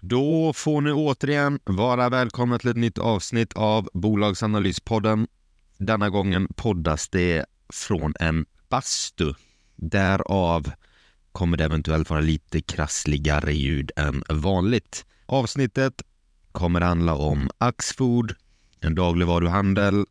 Då 0.00 0.52
får 0.52 0.80
ni 0.80 0.92
återigen 0.92 1.58
vara 1.64 2.08
välkomna 2.08 2.58
till 2.58 2.70
ett 2.70 2.76
nytt 2.76 2.98
avsnitt 2.98 3.52
av 3.52 3.88
Bolagsanalyspodden. 3.94 5.26
Denna 5.78 6.10
gången 6.10 6.48
poddas 6.56 7.08
det 7.08 7.44
från 7.72 8.14
en 8.20 8.46
bastu. 8.68 9.34
Därav 9.76 10.70
kommer 11.32 11.56
det 11.56 11.64
eventuellt 11.64 12.10
vara 12.10 12.20
lite 12.20 12.60
krassligare 12.60 13.52
ljud 13.52 13.90
än 13.96 14.22
vanligt. 14.28 15.06
Avsnittet 15.26 16.02
kommer 16.52 16.80
handla 16.80 17.14
om 17.14 17.50
Axfood, 17.58 18.34
en 18.80 18.94
dagligvaruhandel 18.94 20.04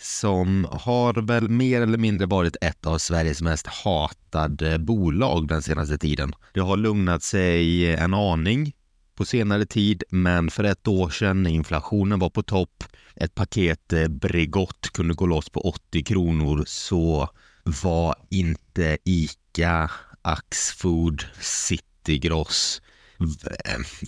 som 0.00 0.66
har 0.70 1.26
väl 1.26 1.48
mer 1.48 1.80
eller 1.80 1.98
mindre 1.98 2.26
varit 2.26 2.56
ett 2.60 2.86
av 2.86 2.98
Sveriges 2.98 3.42
mest 3.42 3.66
hatade 3.66 4.78
bolag 4.78 5.48
den 5.48 5.62
senaste 5.62 5.98
tiden. 5.98 6.32
Det 6.54 6.60
har 6.60 6.76
lugnat 6.76 7.22
sig 7.22 7.94
en 7.94 8.14
aning 8.14 8.72
på 9.14 9.24
senare 9.24 9.66
tid, 9.66 10.02
men 10.10 10.50
för 10.50 10.64
ett 10.64 10.88
år 10.88 11.10
sedan 11.10 11.42
när 11.42 11.50
inflationen 11.50 12.18
var 12.18 12.30
på 12.30 12.42
topp, 12.42 12.84
ett 13.16 13.34
paket 13.34 13.92
eh, 13.92 14.08
Bregott 14.08 14.90
kunde 14.92 15.14
gå 15.14 15.26
loss 15.26 15.48
på 15.50 15.60
80 15.60 16.02
kronor, 16.02 16.64
så 16.66 17.28
var 17.64 18.14
inte 18.30 18.98
ICA, 19.04 19.90
Axfood, 20.22 21.24
Citygross 21.40 22.80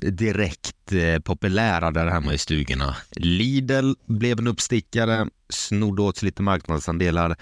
direkt 0.02 0.92
eh, 0.92 1.19
populära 1.19 1.91
där 1.91 2.06
hemma 2.06 2.34
i 2.34 2.38
stugorna. 2.38 2.97
Lidl 3.16 3.92
blev 4.06 4.38
en 4.38 4.47
uppstickare, 4.47 5.28
snodde 5.48 6.02
åt 6.02 6.16
sig 6.16 6.27
lite 6.27 6.42
marknadsandelar, 6.42 7.36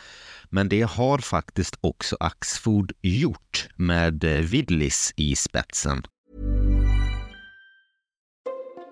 men 0.50 0.68
det 0.68 0.82
har 0.82 1.18
faktiskt 1.18 1.78
också 1.80 2.16
Axfood 2.20 2.92
gjort 3.02 3.68
med 3.76 4.24
eh, 4.24 4.40
Willys 4.40 5.12
i 5.16 5.36
spetsen. 5.36 6.02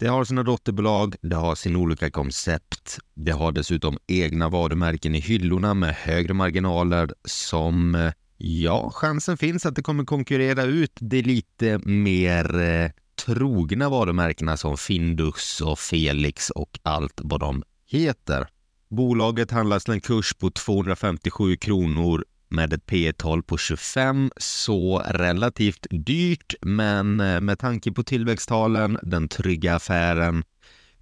Det 0.00 0.06
har 0.06 0.24
sina 0.24 0.42
dotterbolag, 0.42 1.14
det 1.20 1.36
har 1.36 1.54
sina 1.54 1.78
olika 1.78 2.10
koncept. 2.10 2.98
Det 3.14 3.32
har 3.32 3.52
dessutom 3.52 3.98
egna 4.06 4.48
varumärken 4.48 5.14
i 5.14 5.20
hyllorna 5.20 5.74
med 5.74 5.94
högre 5.94 6.34
marginaler 6.34 7.10
som, 7.24 7.94
eh, 7.94 8.12
ja, 8.36 8.90
chansen 8.94 9.36
finns 9.36 9.66
att 9.66 9.74
det 9.74 9.82
kommer 9.82 10.04
konkurrera 10.04 10.62
ut 10.62 10.92
det 11.00 11.22
lite 11.22 11.78
mer 11.78 12.60
eh, 12.60 12.90
trogna 13.26 13.88
varumärkena 13.88 14.56
som 14.56 14.76
Findus 14.76 15.60
och 15.60 15.78
Felix 15.78 16.50
och 16.50 16.78
allt 16.82 17.20
vad 17.24 17.40
de 17.40 17.62
heter. 17.90 18.48
Bolaget 18.90 19.50
handlas 19.50 19.84
till 19.84 19.94
en 19.94 20.00
kurs 20.00 20.34
på 20.34 20.50
257 20.50 21.56
kronor 21.56 22.24
med 22.48 22.72
ett 22.72 22.86
P 22.86 23.12
tal 23.12 23.42
på 23.42 23.58
25 23.58 24.30
så 24.36 24.98
relativt 24.98 25.86
dyrt 25.90 26.54
men 26.62 27.20
eh, 27.20 27.40
med 27.40 27.58
tanke 27.58 27.92
på 27.92 28.02
tillväxttalen, 28.02 28.98
den 29.02 29.28
trygga 29.28 29.74
affären, 29.74 30.44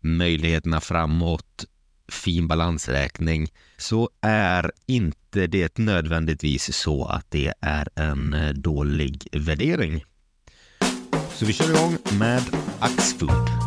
möjligheterna 0.00 0.80
framåt, 0.80 1.64
fin 2.08 2.48
balansräkning 2.48 3.48
så 3.76 4.10
är 4.20 4.72
inte 4.86 5.46
det 5.46 5.78
nödvändigtvis 5.78 6.76
så 6.76 7.04
att 7.04 7.30
det 7.30 7.52
är 7.60 7.88
en 7.94 8.34
eh, 8.34 8.50
dålig 8.50 9.28
värdering. 9.32 10.04
Så 11.34 11.46
vi 11.46 11.52
kör 11.52 11.70
igång 11.70 11.98
med 12.18 12.42
Axfood. 12.80 13.65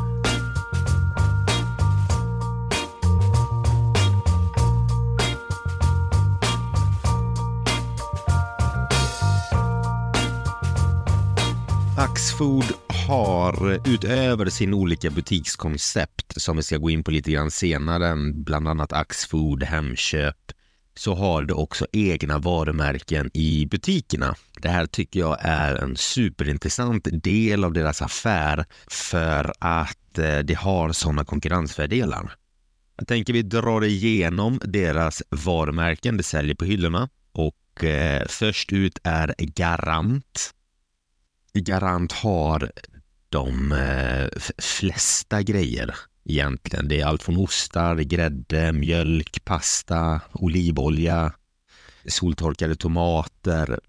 Axfood 12.09 12.66
har 13.08 13.81
utöver 13.94 14.50
sin 14.50 14.74
olika 14.74 15.09
butikskoncept 15.09 16.42
som 16.42 16.58
vi 16.58 16.64
ska 16.64 16.78
gå 16.78 16.90
in 16.90 17.03
på 17.03 17.12
lite 17.12 17.31
grann 17.31 17.52
senare, 17.52 18.16
bland 18.34 18.68
annat 18.68 18.94
Axfood, 18.94 19.64
Hemköp, 19.64 20.52
så 20.96 21.16
har 21.16 21.44
det 21.44 21.53
också 21.53 21.86
egna 21.92 22.38
varumärken 22.38 23.30
i 23.34 23.66
butikerna. 23.66 24.36
Det 24.62 24.70
här 24.70 24.86
tycker 24.86 25.20
jag 25.20 25.38
är 25.42 25.75
en 25.75 25.96
superintressant 25.96 27.08
del 27.24 27.64
av 27.64 27.74
deras 27.74 28.02
affär 28.02 28.66
för 28.88 29.53
att 29.59 30.18
eh, 30.18 30.40
det 30.40 30.58
har 30.58 30.91
sådana 30.91 31.26
konkurrensfördelar. 31.26 32.34
Jag 32.97 33.08
tänker 33.08 33.34
vi 33.34 33.41
drar 33.41 33.84
igenom 33.84 34.59
deras 34.64 35.24
varumärken 35.30 36.18
de 36.18 36.24
säljer 36.24 36.56
på 36.56 36.66
hyllorna 36.66 37.09
och 37.31 37.84
eh, 37.84 38.26
först 38.28 38.74
ut 38.74 39.00
är 39.03 39.36
Garant 39.38 40.53
Garant 41.53 42.11
har 42.11 42.71
de 43.29 43.71
eh, 43.71 44.27
flesta 44.57 45.41
grejer 45.41 45.95
egentligen. 46.25 46.87
Det 46.87 47.01
är 47.01 47.05
allt 47.05 47.23
från 47.23 47.37
ostar, 47.37 47.95
grädde, 47.95 48.71
mjölk, 48.71 49.45
pasta, 49.45 50.21
olivolja, 50.33 51.33
soltorkade 52.05 52.75
tomater. 52.75 53.79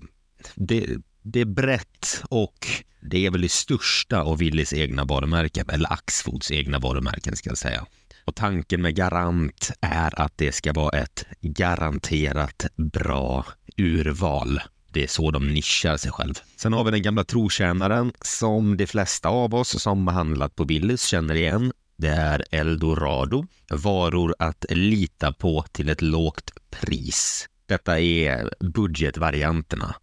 Det, 0.54 0.86
det 1.22 1.40
är 1.40 1.44
brett 1.44 2.22
och 2.28 2.66
det 3.00 3.26
är 3.26 3.30
väl 3.30 3.40
det 3.40 3.52
största 3.52 4.22
av 4.22 4.38
Willys 4.38 4.72
egna 4.72 5.04
varumärken, 5.04 5.70
eller 5.70 5.92
Axfoods 5.92 6.50
egna 6.50 6.78
varumärken 6.78 7.36
ska 7.36 7.50
jag 7.50 7.58
säga. 7.58 7.86
Och 8.24 8.34
tanken 8.34 8.82
med 8.82 8.96
Garant 8.96 9.70
är 9.80 10.20
att 10.20 10.38
det 10.38 10.52
ska 10.52 10.72
vara 10.72 10.98
ett 10.98 11.26
garanterat 11.40 12.66
bra 12.76 13.46
urval 13.76 14.60
det 14.92 15.02
är 15.02 15.06
så 15.06 15.30
de 15.30 15.48
nischar 15.48 15.96
sig 15.96 16.10
själv. 16.10 16.34
Sen 16.56 16.72
har 16.72 16.84
vi 16.84 16.90
den 16.90 17.02
gamla 17.02 17.24
trotjänaren 17.24 18.12
som 18.22 18.76
de 18.76 18.86
flesta 18.86 19.28
av 19.28 19.54
oss 19.54 19.82
som 19.82 20.06
handlat 20.06 20.56
på 20.56 20.64
Willys 20.64 21.02
känner 21.02 21.34
igen. 21.34 21.72
Det 21.96 22.08
är 22.08 22.44
Eldorado. 22.50 23.46
Varor 23.70 24.34
att 24.38 24.64
lita 24.70 25.32
på 25.32 25.64
till 25.72 25.88
ett 25.88 26.02
lågt 26.02 26.52
pris. 26.70 27.48
Detta 27.66 28.00
är 28.00 28.50
budgetvarianterna 28.60 29.94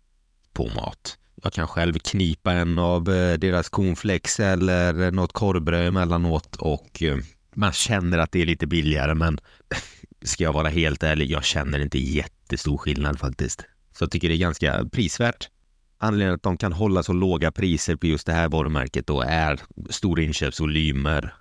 på 0.53 0.67
mat. 0.67 1.17
Jag 1.43 1.53
kan 1.53 1.67
själv 1.67 1.93
knipa 1.93 2.51
en 2.51 2.79
av 2.79 3.09
eh, 3.09 3.37
deras 3.37 3.69
cornflakes 3.69 4.39
eller 4.39 5.11
något 5.11 5.33
korvbröd 5.33 5.87
emellanåt 5.87 6.55
och 6.55 7.03
eh, 7.03 7.17
man 7.53 7.71
känner 7.71 8.17
att 8.17 8.31
det 8.31 8.41
är 8.41 8.45
lite 8.45 8.67
billigare 8.67 9.13
men 9.13 9.39
ska 10.21 10.43
jag 10.43 10.53
vara 10.53 10.69
helt 10.69 11.03
ärlig, 11.03 11.31
jag 11.31 11.43
känner 11.43 11.79
inte 11.79 11.99
jättestor 11.99 12.77
skillnad 12.77 13.19
faktiskt. 13.19 13.65
Så 13.97 14.03
jag 14.03 14.11
tycker 14.11 14.29
det 14.29 14.35
är 14.35 14.39
ganska 14.39 14.85
prisvärt. 14.91 15.49
Anledningen 15.97 16.35
att 16.35 16.43
de 16.43 16.57
kan 16.57 16.73
hålla 16.73 17.03
så 17.03 17.13
låga 17.13 17.51
priser 17.51 17.95
på 17.95 18.07
just 18.07 18.25
det 18.27 18.33
här 18.33 18.49
varumärket 18.49 19.07
då 19.07 19.21
är 19.21 19.59
stora 19.89 20.23
inköpsvolymer, 20.23 21.33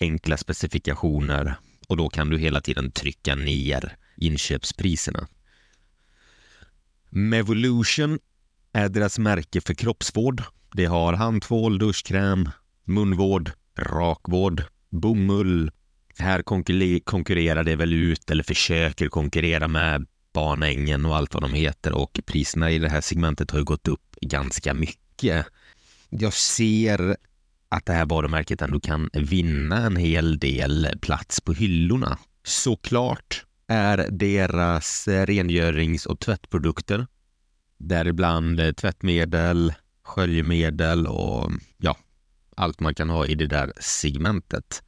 enkla 0.00 0.36
specifikationer 0.36 1.54
och 1.88 1.96
då 1.96 2.08
kan 2.08 2.30
du 2.30 2.38
hela 2.38 2.60
tiden 2.60 2.90
trycka 2.90 3.34
ner 3.34 3.96
inköpspriserna. 4.16 5.28
Mevolution 7.10 8.18
är 8.72 8.88
deras 8.88 9.18
märke 9.18 9.60
för 9.60 9.74
kroppsvård. 9.74 10.42
Det 10.72 10.84
har 10.84 11.12
handtvål, 11.12 11.78
duschkräm, 11.78 12.48
munvård, 12.84 13.50
rakvård, 13.78 14.62
bomull. 14.90 15.70
Här 16.18 16.42
konkurrerar 17.00 17.64
det 17.64 17.76
väl 17.76 17.92
ut 17.92 18.30
eller 18.30 18.42
försöker 18.42 19.08
konkurrera 19.08 19.68
med 19.68 20.06
Barnängen 20.32 21.06
och 21.06 21.16
allt 21.16 21.34
vad 21.34 21.42
de 21.42 21.52
heter 21.52 21.92
och 21.92 22.20
priserna 22.26 22.70
i 22.70 22.78
det 22.78 22.88
här 22.88 23.00
segmentet 23.00 23.50
har 23.50 23.58
ju 23.58 23.64
gått 23.64 23.88
upp 23.88 24.16
ganska 24.20 24.74
mycket. 24.74 25.46
Jag 26.10 26.32
ser 26.32 27.16
att 27.68 27.86
det 27.86 27.92
här 27.92 28.06
varumärket 28.06 28.62
ändå 28.62 28.80
kan 28.80 29.10
vinna 29.12 29.86
en 29.86 29.96
hel 29.96 30.38
del 30.38 30.88
plats 31.00 31.40
på 31.40 31.52
hyllorna. 31.52 32.18
Såklart 32.44 33.44
är 33.66 34.08
deras 34.10 35.08
rengörings 35.08 36.06
och 36.06 36.20
tvättprodukter, 36.20 37.06
däribland 37.78 38.76
tvättmedel, 38.76 39.74
sköljmedel 40.02 41.06
och 41.06 41.52
ja, 41.76 41.96
allt 42.56 42.80
man 42.80 42.94
kan 42.94 43.10
ha 43.10 43.26
i 43.26 43.34
det 43.34 43.46
där 43.46 43.72
segmentet. 43.80 44.82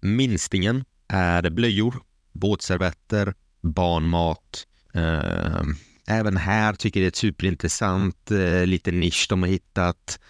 Minstingen 0.00 0.84
är 1.08 1.50
blöjor, 1.50 2.02
båtservetter, 2.32 3.34
barnmat, 3.62 4.66
eh, 4.94 5.62
Även 6.08 6.36
här 6.36 6.72
tycker 6.72 7.00
jag 7.00 7.02
det 7.02 7.06
är 7.06 7.08
ett 7.08 7.16
superintressant 7.16 8.30
eh, 8.30 8.66
liten 8.66 9.00
nisch 9.00 9.26
de 9.28 9.42
har 9.42 9.48
hittat. 9.48 10.20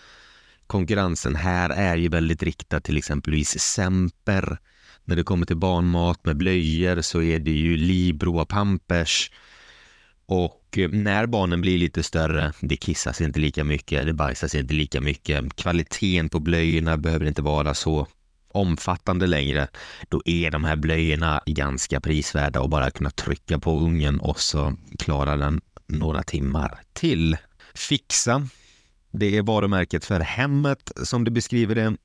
Konkurrensen 0.66 1.36
här 1.36 1.70
är 1.70 1.96
ju 1.96 2.08
väldigt 2.08 2.42
riktad 2.42 2.80
till 2.80 2.96
exempelvis 2.96 3.58
Semper. 3.58 4.58
När 5.04 5.16
det 5.16 5.22
kommer 5.22 5.46
till 5.46 5.56
barnmat 5.56 6.24
med 6.24 6.36
blöjor 6.36 7.00
så 7.00 7.22
är 7.22 7.38
det 7.38 7.50
ju 7.50 7.76
Libro 7.76 8.40
och 8.40 8.48
Pampers. 8.48 9.30
Och 10.26 10.78
eh, 10.78 10.90
när 10.90 11.26
barnen 11.26 11.60
blir 11.60 11.78
lite 11.78 12.02
större, 12.02 12.52
det 12.60 12.76
kissas 12.76 13.20
inte 13.20 13.40
lika 13.40 13.64
mycket, 13.64 14.06
det 14.06 14.12
bajsas 14.12 14.54
inte 14.54 14.74
lika 14.74 15.00
mycket. 15.00 15.56
Kvaliteten 15.56 16.28
på 16.28 16.40
blöjorna 16.40 16.96
behöver 16.96 17.26
inte 17.26 17.42
vara 17.42 17.74
så 17.74 18.06
omfattande 18.56 19.26
längre. 19.26 19.68
Då 20.08 20.22
är 20.24 20.50
de 20.50 20.64
här 20.64 20.76
blöjorna 20.76 21.42
ganska 21.46 22.00
prisvärda 22.00 22.60
och 22.60 22.70
bara 22.70 22.90
kunna 22.90 23.10
trycka 23.10 23.58
på 23.58 23.78
ungen 23.80 24.20
och 24.20 24.40
så 24.40 24.74
klarar 24.98 25.36
den 25.36 25.60
några 25.86 26.22
timmar 26.22 26.80
till. 26.92 27.36
Fixa, 27.74 28.48
det 29.10 29.36
är 29.36 29.42
varumärket 29.42 30.04
för 30.04 30.20
hemmet 30.20 30.92
som 31.02 31.24
det 31.24 31.30
beskriver 31.30 31.74
det. 31.74 31.96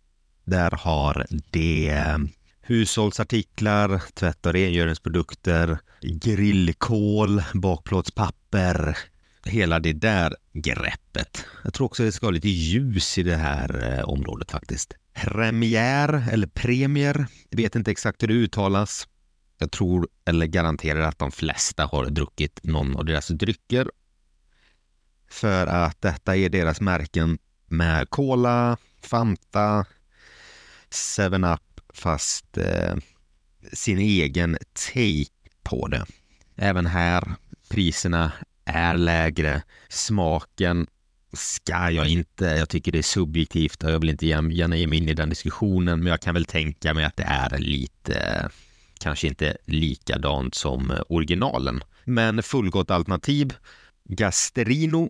Där 0.43 0.71
har 0.71 1.25
det 1.51 2.17
hushållsartiklar, 2.61 4.01
tvätt 4.13 4.45
och 4.45 4.53
rengöringsprodukter, 4.53 5.77
grillkol, 6.01 7.43
bakplåtspapper, 7.53 8.97
hela 9.45 9.79
det 9.79 9.93
där 9.93 10.35
greppet. 10.53 11.45
Jag 11.63 11.73
tror 11.73 11.85
också 11.85 12.03
det 12.03 12.11
ska 12.11 12.25
ha 12.25 12.31
lite 12.31 12.49
ljus 12.49 13.17
i 13.17 13.23
det 13.23 13.35
här 13.35 13.97
eh, 13.97 14.09
området 14.09 14.51
faktiskt. 14.51 14.93
Premiär 15.13 16.27
eller 16.31 16.47
premier, 16.47 17.25
jag 17.49 17.57
vet 17.57 17.75
inte 17.75 17.91
exakt 17.91 18.23
hur 18.23 18.27
det 18.27 18.33
uttalas. 18.33 19.07
Jag 19.57 19.71
tror 19.71 20.07
eller 20.25 20.45
garanterar 20.45 21.01
att 21.01 21.19
de 21.19 21.31
flesta 21.31 21.85
har 21.85 22.05
druckit 22.05 22.59
någon 22.63 22.97
av 22.97 23.05
deras 23.05 23.27
drycker. 23.27 23.91
För 25.29 25.67
att 25.67 26.01
detta 26.01 26.35
är 26.35 26.49
deras 26.49 26.81
märken 26.81 27.37
med 27.67 28.09
Cola, 28.09 28.77
Fanta, 29.01 29.85
7-Up 30.91 31.81
fast 31.93 32.57
eh, 32.57 32.95
sin 33.73 33.99
egen 33.99 34.57
take 34.73 35.55
på 35.63 35.87
det. 35.87 36.05
Även 36.55 36.85
här, 36.85 37.35
priserna 37.69 38.31
är 38.71 38.97
lägre. 38.97 39.63
Smaken 39.89 40.87
ska 41.33 41.91
jag 41.91 42.07
inte, 42.07 42.45
jag 42.45 42.69
tycker 42.69 42.91
det 42.91 42.97
är 42.97 43.03
subjektivt 43.03 43.83
och 43.83 43.91
jag 43.91 43.99
vill 43.99 44.09
inte 44.09 44.27
gärna 44.27 44.75
ge 44.75 44.87
mig 44.87 44.97
in 44.97 45.09
i 45.09 45.13
den 45.13 45.29
diskussionen, 45.29 45.99
men 45.99 46.07
jag 46.07 46.21
kan 46.21 46.33
väl 46.33 46.45
tänka 46.45 46.93
mig 46.93 47.05
att 47.05 47.17
det 47.17 47.23
är 47.23 47.57
lite, 47.57 48.49
kanske 48.99 49.27
inte 49.27 49.57
likadant 49.65 50.55
som 50.55 50.93
originalen. 51.09 51.83
Men 52.05 52.43
fullgott 52.43 52.91
alternativ. 52.91 53.53
Gasterino 54.03 55.09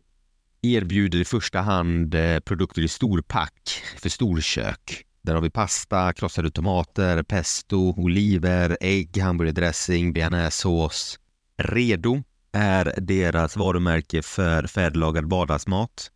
erbjuder 0.62 1.19
i 1.19 1.25
första 1.25 1.62
hand 1.62 2.16
eh, 2.16 2.40
produkter 2.40 2.81
i 2.81 2.88
storpack 2.88 3.84
för 3.98 4.10
storkök. 4.10 5.06
Där 5.22 5.34
har 5.34 5.42
vi 5.42 5.50
pasta, 5.50 6.13
krossade 6.13 6.52
tomater, 6.52 7.24
pesto, 7.24 7.94
oliver, 7.98 8.78
ägg, 8.81 9.18
hamburgardressing, 9.18 10.13
bearnaisesås. 10.13 11.19
Redo 11.58 12.24
är 12.51 12.94
deras 12.98 13.57
varumärke 13.57 14.21
för 14.21 14.68
färdiglagad 14.68 15.30
vardagsmat. 15.30 16.12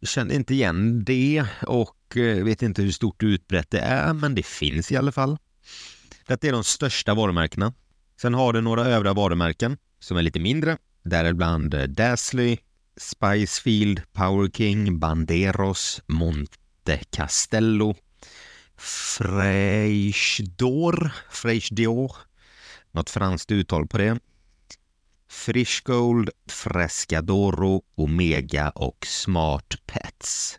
Jag 0.00 0.08
känner 0.08 0.34
inte 0.34 0.54
igen 0.54 1.04
det 1.04 1.44
och 1.66 2.16
eh, 2.16 2.44
vet 2.44 2.62
inte 2.62 2.82
hur 2.82 2.90
stort 2.90 3.22
utbrett 3.22 3.70
det 3.70 3.80
är, 3.80 4.12
men 4.14 4.34
det 4.34 4.46
finns 4.46 4.92
i 4.92 4.96
alla 4.96 5.12
fall. 5.12 5.38
Detta 6.26 6.46
är 6.46 6.52
de 6.52 6.64
största 6.64 7.14
varumärkena. 7.14 7.72
Sen 8.20 8.34
har 8.34 8.52
du 8.52 8.60
några 8.60 8.84
övriga 8.84 9.14
varumärken 9.14 9.76
som 10.00 10.16
är 10.16 10.22
lite 10.22 10.40
mindre, 10.40 10.76
däribland 11.02 11.74
eh, 11.74 11.82
Dazzly, 11.82 12.58
Spicefield, 12.96 14.02
Power 14.12 14.50
King, 14.50 14.98
Banderos, 14.98 16.02
Monte 16.06 17.00
Castello, 17.10 17.94
Freichdor, 19.16 20.32
Freichdor, 21.30 22.12
något 22.92 23.10
franskt 23.10 23.50
uttal 23.50 23.86
på 23.86 23.98
det. 23.98 24.18
Frischgold, 25.30 26.30
Frescadoro, 26.46 27.82
Omega 27.94 28.70
och 28.70 29.06
Smart 29.06 29.74
Pets. 29.86 30.58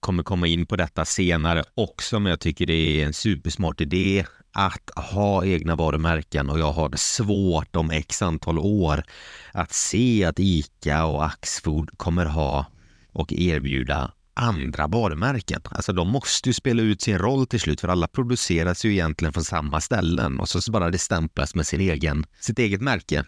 Kommer 0.00 0.22
komma 0.22 0.46
in 0.46 0.66
på 0.66 0.76
detta 0.76 1.04
senare 1.04 1.64
också, 1.74 2.20
men 2.20 2.30
jag 2.30 2.40
tycker 2.40 2.66
det 2.66 2.72
är 3.00 3.06
en 3.06 3.12
supersmart 3.12 3.80
idé 3.80 4.26
att 4.52 4.90
ha 4.96 5.44
egna 5.44 5.76
varumärken 5.76 6.50
och 6.50 6.58
jag 6.58 6.72
har 6.72 6.96
svårt 6.96 7.76
om 7.76 7.90
x 7.90 8.22
antal 8.22 8.58
år 8.58 9.04
att 9.52 9.72
se 9.72 10.24
att 10.24 10.38
ICA 10.38 11.04
och 11.04 11.24
Axfood 11.24 11.98
kommer 11.98 12.26
ha 12.26 12.66
och 13.12 13.32
erbjuda 13.32 14.12
andra 14.34 14.86
varumärken. 14.86 15.60
Alltså 15.64 15.92
de 15.92 16.08
måste 16.08 16.48
ju 16.48 16.52
spela 16.52 16.82
ut 16.82 17.02
sin 17.02 17.18
roll 17.18 17.46
till 17.46 17.60
slut 17.60 17.80
för 17.80 17.88
alla 17.88 18.08
produceras 18.08 18.84
ju 18.84 18.92
egentligen 18.92 19.32
från 19.32 19.44
samma 19.44 19.80
ställen 19.80 20.40
och 20.40 20.48
så 20.48 20.72
bara 20.72 20.90
det 20.90 20.98
stämplas 20.98 21.54
med 21.54 21.66
sin 21.66 21.80
egen, 21.80 22.26
sitt 22.40 22.58
eget 22.58 22.80
märke. 22.80 23.24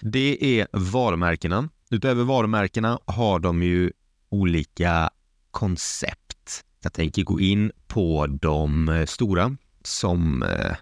Det 0.00 0.60
är 0.60 0.66
varumärkena. 0.72 1.68
Utöver 1.90 2.24
varumärkena 2.24 2.98
har 3.04 3.38
de 3.38 3.62
ju 3.62 3.92
olika 4.30 5.10
koncept. 5.50 6.64
Jag 6.82 6.92
tänker 6.92 7.22
gå 7.22 7.40
in 7.40 7.72
på 7.86 8.26
de 8.26 8.88
eh, 8.88 9.06
stora 9.06 9.56
som 9.82 10.42
eh, 10.42 10.76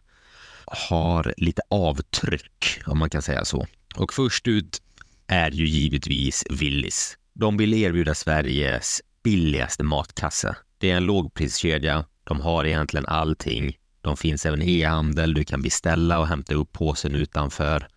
har 0.67 1.35
lite 1.37 1.63
avtryck, 1.71 2.81
om 2.87 2.99
man 2.99 3.11
kan 3.11 3.23
säga 3.23 3.45
så. 3.45 3.67
Och 3.97 4.13
först 4.13 4.49
ut 4.49 4.83
är 5.27 5.51
ju 5.51 5.67
givetvis 5.67 6.45
Willys. 6.51 7.19
De 7.33 7.57
vill 7.57 7.75
erbjuda 7.75 8.15
Sveriges 8.15 9.03
billigaste 9.23 9.85
matkasse. 9.85 10.57
Det 10.79 10.91
är 10.91 10.97
en 10.97 11.05
lågpriskedja. 11.05 12.05
De 12.25 12.41
har 12.41 12.65
egentligen 12.65 13.07
allting. 13.07 13.77
De 14.01 14.17
finns 14.17 14.47
även 14.47 14.63
i 14.63 14.81
e-handel. 14.81 15.35
Du 15.35 15.45
kan 15.45 15.63
beställa 15.63 16.19
och 16.19 16.27
hämta 16.27 16.55
upp 16.55 16.73
påsen 16.73 17.15
utanför. 17.15 17.89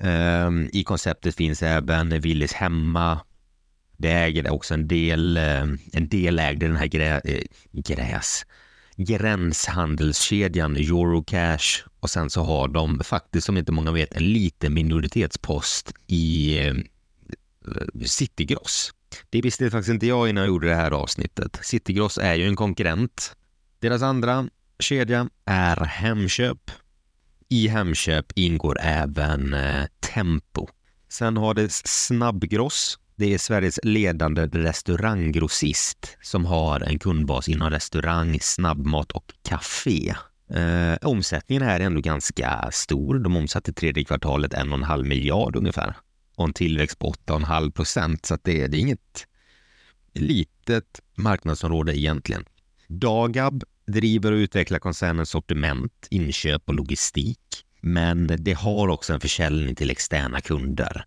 Um, 0.00 0.68
I 0.72 0.84
konceptet 0.84 1.34
finns 1.34 1.62
även 1.62 2.20
Willys 2.20 2.52
hemma. 2.52 3.20
Det 3.96 4.10
äger 4.10 4.50
också 4.50 4.74
en 4.74 4.88
del, 4.88 5.38
um, 5.38 5.78
en 5.92 6.08
del 6.08 6.38
ägde 6.38 6.66
den 6.66 6.76
här 6.76 6.86
grä, 6.86 7.20
eh, 7.24 7.42
gräs, 7.72 8.46
gränshandelskedjan 8.96 10.76
Eurocash 10.76 11.84
och 12.00 12.10
sen 12.10 12.30
så 12.30 12.42
har 12.42 12.68
de 12.68 13.00
faktiskt, 13.04 13.46
som 13.46 13.56
inte 13.56 13.72
många 13.72 13.92
vet, 13.92 14.12
en 14.12 14.32
liten 14.32 14.74
minoritetspost 14.74 15.92
i 16.06 16.58
eh, 16.66 16.74
Citygross. 18.04 18.92
Det 19.30 19.40
visste 19.40 19.70
faktiskt 19.70 19.90
inte 19.92 20.06
jag 20.06 20.28
innan 20.28 20.42
jag 20.42 20.48
gjorde 20.48 20.68
det 20.68 20.74
här 20.74 20.90
avsnittet. 20.90 21.58
Citygross 21.62 22.18
är 22.18 22.34
ju 22.34 22.48
en 22.48 22.56
konkurrent. 22.56 23.36
Deras 23.78 24.02
andra 24.02 24.48
kedja 24.78 25.28
är 25.44 25.76
Hemköp. 25.76 26.70
I 27.52 27.68
Hemköp 27.68 28.32
ingår 28.34 28.78
även 28.80 29.54
eh, 29.54 29.84
Tempo. 30.14 30.68
Sen 31.08 31.36
har 31.36 31.54
det 31.54 31.72
Snabbgross. 31.72 32.98
Det 33.16 33.34
är 33.34 33.38
Sveriges 33.38 33.80
ledande 33.82 34.46
restauranggrossist 34.46 36.16
som 36.22 36.44
har 36.44 36.80
en 36.80 36.98
kundbas 36.98 37.48
inom 37.48 37.70
restaurang, 37.70 38.38
snabbmat 38.40 39.12
och 39.12 39.32
café. 39.42 40.14
Eh, 40.50 41.08
omsättningen 41.08 41.62
är 41.62 41.80
ändå 41.80 42.00
ganska 42.00 42.68
stor. 42.72 43.18
De 43.18 43.36
omsatte 43.36 43.72
tredje 43.72 44.04
kvartalet 44.04 44.54
en 44.54 44.72
och 44.72 44.78
en 44.78 44.84
halv 44.84 45.06
miljard 45.06 45.56
ungefär 45.56 45.96
och 46.36 46.44
en 46.44 46.52
tillväxt 46.52 46.98
på 46.98 47.12
8,5 47.12 47.70
procent. 47.70 48.26
Så 48.26 48.38
det, 48.42 48.66
det 48.66 48.76
är 48.76 48.80
inget 48.80 49.26
litet 50.12 51.00
marknadsområde 51.14 51.98
egentligen. 51.98 52.44
Dagab 52.88 53.64
driver 53.86 54.32
och 54.32 54.36
utvecklar 54.36 54.78
koncernens 54.78 55.30
sortiment, 55.30 56.06
inköp 56.10 56.62
och 56.68 56.74
logistik. 56.74 57.64
Men 57.80 58.30
det 58.38 58.52
har 58.52 58.88
också 58.88 59.12
en 59.12 59.20
försäljning 59.20 59.74
till 59.74 59.90
externa 59.90 60.40
kunder. 60.40 61.04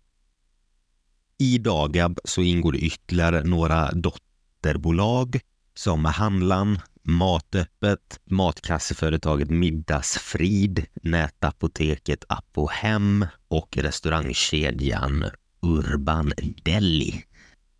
I 1.38 1.58
Dagab 1.58 2.18
så 2.24 2.42
ingår 2.42 2.72
det 2.72 2.78
ytterligare 2.78 3.44
några 3.44 3.92
dotterbolag 3.92 5.40
som 5.74 6.04
Handlan, 6.04 6.78
Matöppet, 7.02 8.20
matkasseföretaget 8.24 9.50
Middagsfrid, 9.50 10.86
nätapoteket 11.02 12.24
Apohem 12.28 13.26
och 13.48 13.76
restaurangkedjan 13.76 15.24
Urban 15.62 16.32
Deli. 16.62 17.24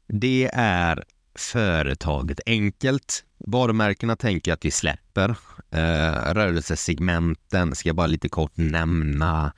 Det 0.08 0.50
är 0.52 1.04
företaget 1.38 2.40
enkelt. 2.46 3.24
Varumärkena 3.38 4.16
tänker 4.16 4.50
jag 4.50 4.56
att 4.56 4.64
vi 4.64 4.70
släpper. 4.70 5.30
Eh, 5.70 6.34
rörelsesegmenten 6.34 7.74
ska 7.74 7.88
jag 7.88 7.96
bara 7.96 8.06
lite 8.06 8.28
kort 8.28 8.52
nämna 8.54 9.52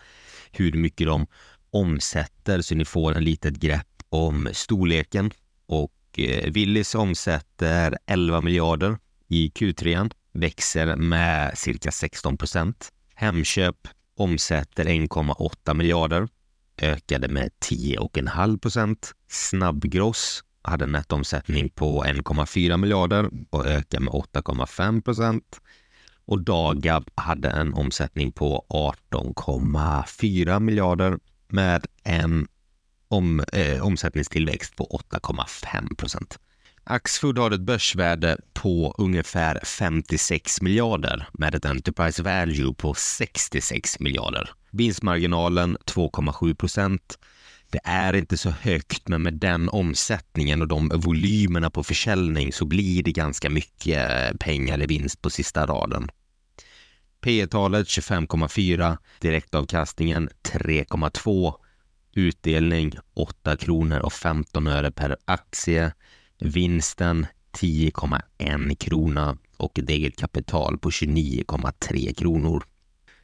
hur 0.52 0.72
mycket 0.72 1.06
de 1.06 1.26
omsätter 1.70 2.60
så 2.60 2.74
ni 2.74 2.84
får 2.84 3.16
en 3.16 3.24
litet 3.24 3.54
grepp 3.54 4.02
om 4.08 4.48
storleken. 4.52 5.30
Och 5.66 6.18
eh, 6.18 6.52
Willys 6.52 6.94
omsätter 6.94 7.98
11 8.06 8.40
miljarder 8.40 8.98
i 9.28 9.48
Q3 9.48 10.12
växer 10.32 10.96
med 10.96 11.58
cirka 11.58 11.90
16 11.90 12.36
procent. 12.36 12.92
Hemköp 13.14 13.88
omsätter 14.16 14.84
1,8 14.84 15.74
miljarder. 15.74 16.28
ökade 16.82 17.28
med 17.28 17.50
10,5 17.60 18.58
procent. 18.58 19.12
Snabbgross 19.28 20.42
hade 20.68 20.84
en 20.84 20.92
nettoomsättning 20.92 21.68
på 21.68 22.04
1,4 22.04 22.76
miljarder 22.76 23.30
och 23.50 23.66
ökade 23.66 24.04
med 24.04 24.14
8,5 24.14 25.02
procent. 25.02 25.60
Och 26.24 26.42
Dagab 26.42 27.10
hade 27.14 27.48
en 27.48 27.74
omsättning 27.74 28.32
på 28.32 28.66
18,4 28.68 30.60
miljarder 30.60 31.18
med 31.48 31.86
en 32.04 32.48
om, 33.08 33.40
eh, 33.40 33.86
omsättningstillväxt 33.86 34.76
på 34.76 34.84
8,5 34.84 35.96
procent. 35.96 36.38
Axfood 36.84 37.38
har 37.38 37.50
ett 37.50 37.60
börsvärde 37.60 38.36
på 38.52 38.94
ungefär 38.98 39.60
56 39.64 40.60
miljarder 40.60 41.28
med 41.32 41.54
ett 41.54 41.64
Enterprise 41.64 42.22
Value 42.22 42.74
på 42.74 42.94
66 42.94 44.00
miljarder. 44.00 44.50
Vinstmarginalen 44.70 45.76
2,7 45.84 46.54
procent. 46.54 47.18
Det 47.70 47.80
är 47.84 48.14
inte 48.16 48.36
så 48.36 48.50
högt, 48.50 49.08
men 49.08 49.22
med 49.22 49.34
den 49.34 49.68
omsättningen 49.68 50.62
och 50.62 50.68
de 50.68 50.88
volymerna 50.94 51.70
på 51.70 51.84
försäljning 51.84 52.52
så 52.52 52.64
blir 52.64 53.02
det 53.02 53.12
ganska 53.12 53.50
mycket 53.50 54.10
eh, 54.10 54.36
pengar 54.36 54.82
i 54.82 54.86
vinst 54.86 55.22
på 55.22 55.30
sista 55.30 55.66
raden. 55.66 56.10
P 57.20 57.46
talet 57.46 57.86
25,4, 57.86 58.96
direktavkastningen 59.20 60.28
3,2, 60.42 61.54
utdelning 62.14 62.92
8 63.14 63.56
kronor 63.56 63.98
och 63.98 64.12
15 64.12 64.66
öre 64.66 64.90
per 64.90 65.16
aktie 65.24 65.92
vinsten 66.40 67.26
10,1 67.52 68.74
krona 68.76 69.38
och 69.56 69.78
ett 69.78 69.90
eget 69.90 70.18
kapital 70.18 70.78
på 70.78 70.90
29,3 70.90 72.14
kronor. 72.14 72.64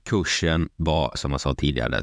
Kursen 0.02 0.68
var 0.76 1.12
som 1.14 1.30
jag 1.30 1.40
sa 1.40 1.54
tidigare 1.54 2.02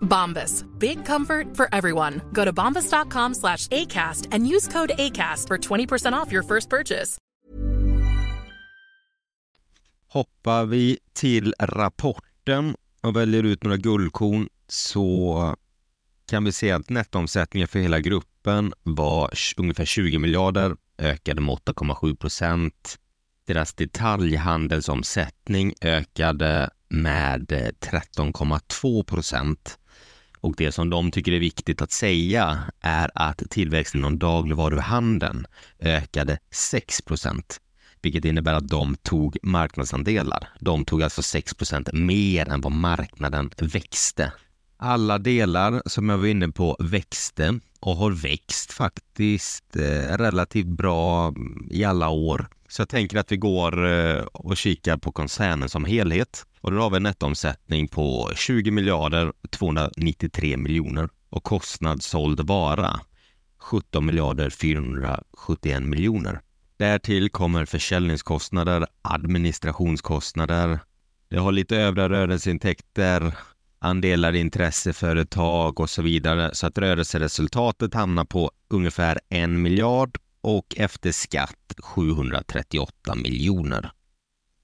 Bombas. 0.00 0.64
Big 0.78 1.04
comfort 1.04 1.56
for 1.56 1.68
everyone. 1.72 2.20
Go 2.32 2.44
to 2.44 2.52
bombas.com 2.52 3.34
slash 3.34 3.68
ACAST 3.68 4.28
and 4.32 4.46
use 4.46 4.68
code 4.68 4.92
ACAST 4.98 5.48
for 5.48 5.58
20% 5.58 6.12
off 6.12 6.32
your 6.32 6.42
first 6.42 6.68
purchase. 6.68 7.18
Hoppar 10.12 10.64
vi 10.64 10.98
till 11.12 11.54
rapporten 11.58 12.76
och 13.00 13.16
väljer 13.16 13.42
ut 13.42 13.64
några 13.64 13.76
guldkorn 13.76 14.48
så 14.68 15.54
kan 16.26 16.44
vi 16.44 16.52
se 16.52 16.70
att 16.70 16.88
nettoomsättningen 16.88 17.68
för 17.68 17.78
hela 17.78 18.00
gruppen 18.00 18.72
var 18.82 19.30
ungefär 19.56 19.84
20 19.84 20.18
miljarder, 20.18 20.76
ökade 20.98 21.40
med 21.40 21.54
8,7 21.54 22.16
procent. 22.16 22.98
Deras 23.46 23.74
detaljhandelsomsättning 23.74 25.74
ökade 25.80 26.70
med 26.88 27.50
13,2 27.50 29.04
procent. 29.04 29.78
Och 30.40 30.54
det 30.56 30.72
som 30.72 30.90
de 30.90 31.10
tycker 31.10 31.32
är 31.32 31.38
viktigt 31.38 31.82
att 31.82 31.92
säga 31.92 32.58
är 32.80 33.10
att 33.14 33.42
tillväxten 33.50 34.00
inom 34.00 34.18
dagligvaruhandeln 34.18 35.46
ökade 35.80 36.38
6 36.50 37.02
procent 37.02 37.60
vilket 38.02 38.24
innebär 38.24 38.54
att 38.54 38.68
de 38.68 38.96
tog 39.02 39.36
marknadsandelar. 39.42 40.48
De 40.60 40.84
tog 40.84 41.02
alltså 41.02 41.20
6% 41.20 41.92
mer 41.92 42.48
än 42.48 42.60
vad 42.60 42.72
marknaden 42.72 43.50
växte. 43.58 44.32
Alla 44.82 45.18
delar 45.18 45.82
som 45.86 46.08
jag 46.08 46.18
var 46.18 46.26
inne 46.26 46.48
på 46.48 46.76
växte 46.78 47.60
och 47.80 47.96
har 47.96 48.10
växt 48.10 48.72
faktiskt 48.72 49.76
eh, 49.76 50.16
relativt 50.16 50.66
bra 50.66 51.28
mm, 51.28 51.68
i 51.70 51.84
alla 51.84 52.08
år. 52.08 52.48
Så 52.68 52.80
jag 52.80 52.88
tänker 52.88 53.18
att 53.18 53.32
vi 53.32 53.36
går 53.36 53.86
eh, 53.86 54.22
och 54.22 54.56
kikar 54.56 54.96
på 54.96 55.12
koncernen 55.12 55.68
som 55.68 55.84
helhet. 55.84 56.46
Och 56.60 56.72
då 56.72 56.80
har 56.80 56.90
vi 56.90 56.96
en 56.96 57.02
nettoomsättning 57.02 57.88
på 57.88 58.30
20 58.36 58.70
miljarder 58.70 59.32
293 59.50 60.56
miljoner 60.56 61.08
och 61.30 61.44
kostnad 61.44 62.02
såld 62.02 62.40
vara 62.40 63.00
17 63.58 64.06
miljarder 64.06 64.50
471 64.50 65.82
miljoner. 65.82 66.40
Därtill 66.76 67.30
kommer 67.30 67.64
försäljningskostnader, 67.64 68.86
administrationskostnader. 69.02 70.80
Det 71.30 71.38
har 71.38 71.52
lite 71.52 71.76
övriga 71.76 72.08
rörelseintäkter, 72.08 73.34
andelar 73.80 74.34
i 74.34 74.40
intresseföretag 74.40 75.80
och 75.80 75.90
så 75.90 76.02
vidare. 76.02 76.54
Så 76.54 76.66
att 76.66 76.78
rörelseresultatet 76.78 77.94
hamnar 77.94 78.24
på 78.24 78.50
ungefär 78.68 79.20
en 79.28 79.62
miljard 79.62 80.18
och 80.40 80.74
efter 80.76 81.12
skatt 81.12 81.74
738 81.78 83.14
miljoner. 83.14 83.92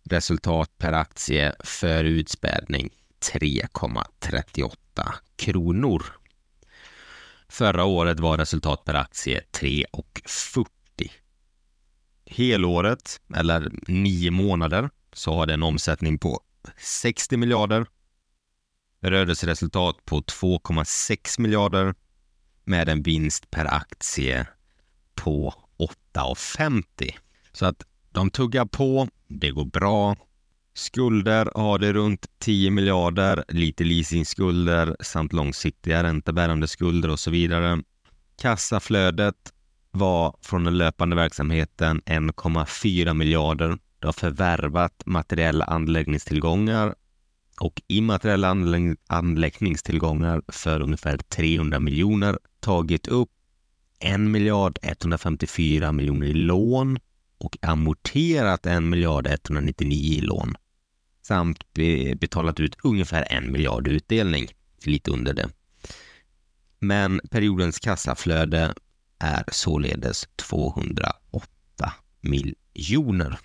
Resultat 0.04 0.78
per 0.78 0.92
aktie 0.92 1.54
för 1.60 2.04
utspädning 2.04 2.90
3,38 3.32 4.72
kronor. 5.36 6.04
Förra 7.48 7.84
året 7.84 8.20
var 8.20 8.38
resultat 8.38 8.84
per 8.84 8.94
aktie 8.94 9.42
3,40 9.60 10.66
helåret, 12.26 13.20
eller 13.36 13.72
nio 13.88 14.30
månader, 14.30 14.90
så 15.12 15.34
har 15.34 15.46
det 15.46 15.54
en 15.54 15.62
omsättning 15.62 16.18
på 16.18 16.40
60 16.78 17.36
miljarder. 17.36 17.86
Rörelseresultat 19.06 20.04
på 20.04 20.20
2,6 20.20 21.40
miljarder 21.40 21.94
med 22.64 22.88
en 22.88 23.02
vinst 23.02 23.50
per 23.50 23.74
aktie 23.74 24.46
på 25.14 25.54
8,50. 26.14 26.84
Så 27.52 27.66
att 27.66 27.82
de 28.10 28.30
tuggar 28.30 28.64
på, 28.64 29.08
det 29.28 29.50
går 29.50 29.64
bra. 29.64 30.16
Skulder 30.74 31.50
har 31.54 31.78
det 31.78 31.92
runt 31.92 32.26
10 32.38 32.70
miljarder, 32.70 33.44
lite 33.48 33.84
leasingskulder 33.84 34.96
samt 35.00 35.32
långsiktiga 35.32 36.02
räntebärande 36.02 36.68
skulder 36.68 37.10
och 37.10 37.20
så 37.20 37.30
vidare. 37.30 37.82
Kassaflödet 38.42 39.52
var 39.90 40.36
från 40.42 40.64
den 40.64 40.78
löpande 40.78 41.16
verksamheten 41.16 42.02
1,4 42.02 43.14
miljarder. 43.14 43.78
De 43.98 44.06
har 44.06 44.12
förvärvat 44.12 45.02
materiella 45.06 45.64
anläggningstillgångar 45.64 46.94
och 47.60 47.82
immateriella 47.86 48.56
anläggningstillgångar 49.06 50.42
för 50.48 50.80
ungefär 50.80 51.16
300 51.16 51.80
miljoner. 51.80 52.38
Tagit 52.60 53.08
upp 53.08 53.30
1 54.00 54.20
miljard 54.20 54.78
154 54.82 55.92
miljoner 55.92 56.26
i 56.26 56.34
lån 56.34 56.98
och 57.38 57.58
amorterat 57.62 58.66
1 58.66 58.82
miljard 58.82 59.26
199 59.26 60.18
i 60.18 60.20
lån. 60.20 60.54
Samt 61.22 61.74
betalat 62.20 62.60
ut 62.60 62.76
ungefär 62.82 63.36
1 63.36 63.44
miljard 63.50 63.88
utdelning, 63.88 64.48
lite 64.84 65.10
under 65.10 65.34
det. 65.34 65.48
Men 66.78 67.20
periodens 67.30 67.78
kassaflöde 67.78 68.74
är 69.18 69.44
således 69.52 70.28
208 70.36 71.92
miljoner. 72.20 73.38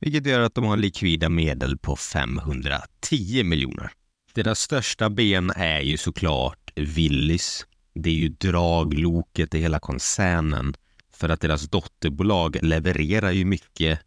Vilket 0.00 0.26
gör 0.26 0.40
att 0.40 0.54
de 0.54 0.64
har 0.64 0.76
likvida 0.76 1.28
medel 1.28 1.78
på 1.78 1.96
510 1.96 3.44
miljoner. 3.44 3.90
Deras 4.34 4.60
största 4.60 5.10
ben 5.10 5.52
är 5.56 5.80
ju 5.80 5.96
såklart 5.96 6.72
Willys. 6.76 7.66
Det 7.94 8.10
är 8.10 8.14
ju 8.14 8.28
dragloket 8.28 9.54
i 9.54 9.58
hela 9.58 9.78
koncernen 9.78 10.74
för 11.12 11.28
att 11.28 11.40
deras 11.40 11.62
dotterbolag 11.62 12.56
levererar 12.62 13.30
ju 13.30 13.44
mycket 13.44 14.00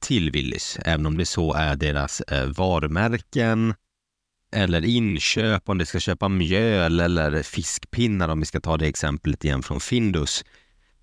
till 0.00 0.30
Willys, 0.30 0.78
även 0.84 1.06
om 1.06 1.18
det 1.18 1.26
så 1.26 1.54
är 1.54 1.76
deras 1.76 2.20
eh, 2.20 2.46
varumärken 2.46 3.74
eller 4.52 4.84
inköp, 4.84 5.68
om 5.68 5.78
de 5.78 5.86
ska 5.86 6.00
köpa 6.00 6.28
mjöl 6.28 7.00
eller 7.00 7.42
fiskpinnar, 7.42 8.28
om 8.28 8.40
vi 8.40 8.46
ska 8.46 8.60
ta 8.60 8.76
det 8.76 8.86
exemplet 8.86 9.44
igen 9.44 9.62
från 9.62 9.80
Findus, 9.80 10.44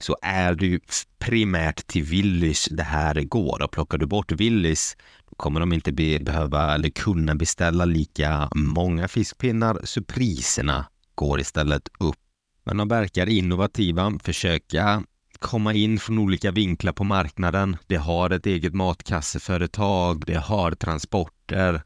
så 0.06 0.18
är 0.22 0.56
det 0.56 0.66
ju 0.66 0.80
primärt 1.20 1.88
till 1.88 2.04
Willys 2.04 2.68
det 2.72 2.84
här 2.84 3.22
går. 3.22 3.62
Och 3.64 3.72
plockar 3.72 3.98
du 3.98 4.06
bort 4.06 4.32
Willys 4.32 4.98
kommer 5.38 5.60
de 5.60 5.74
inte 5.74 5.92
be, 5.92 6.20
behöva 6.20 6.76
eller 6.76 6.90
kunna 6.90 7.36
beställa 7.36 7.86
lika 7.86 8.50
många 8.56 9.08
fiskpinnar, 9.08 9.80
så 9.84 10.04
priserna 10.04 10.86
går 11.16 11.40
istället 11.40 11.90
upp. 12.00 12.16
Men 12.64 12.78
de 12.78 12.88
verkar 12.88 13.30
innovativa, 13.30 14.20
försöka 14.24 15.04
komma 15.40 15.74
in 15.74 16.00
från 16.00 16.20
olika 16.20 16.52
vinklar 16.52 16.94
på 16.94 17.04
marknaden. 17.04 17.78
Det 17.88 17.96
har 17.96 18.30
ett 18.30 18.46
eget 18.46 18.74
matkasseföretag, 18.74 20.24
det 20.26 20.38
har 20.38 20.72
transporter, 20.72 21.82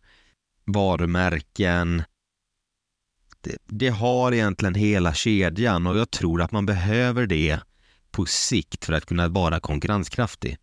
varumärken. 0.65 2.03
Det, 3.41 3.57
det, 3.65 3.89
har 3.89 4.31
egentligen 4.31 4.75
hela 4.75 5.13
kedjan 5.13 5.87
och 5.87 5.97
jag 5.97 6.11
tror 6.11 6.41
att 6.41 6.51
man 6.51 6.65
behöver 6.65 7.27
det 7.27 7.59
på 8.11 8.25
sikt 8.25 8.85
för 8.85 8.93
att 8.93 9.05
kunna 9.05 9.27
vara 9.27 9.59
konkurrenskraftig. 9.59 10.57